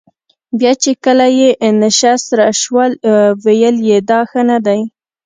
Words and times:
بیا 0.59 0.71
چې 0.83 0.91
کله 1.03 1.25
یې 1.39 1.49
نشه 1.81 2.13
سر 2.25 2.39
شول 2.61 2.91
ویل 3.43 3.75
یې 3.89 3.97
دا 4.09 4.19
ښه 4.29 4.41
نه 4.49 4.57
دي. 4.65 4.81